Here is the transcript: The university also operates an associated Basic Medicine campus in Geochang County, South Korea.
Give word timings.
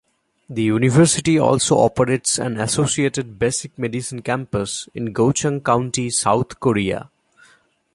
The 0.49 0.63
university 0.63 1.37
also 1.37 1.77
operates 1.77 2.39
an 2.39 2.59
associated 2.59 3.37
Basic 3.37 3.77
Medicine 3.77 4.23
campus 4.23 4.89
in 4.95 5.13
Geochang 5.13 5.63
County, 5.63 6.09
South 6.09 6.59
Korea. 6.59 7.11